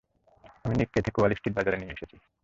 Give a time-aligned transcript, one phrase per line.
[0.65, 2.15] আমি নিক্কেই থেকে Wall Street বাজার নিয়ে এসেছি।